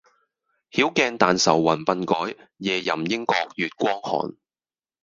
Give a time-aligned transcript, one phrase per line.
[0.71, 4.35] 曉鏡但愁云鬢改，夜吟應覺月光寒。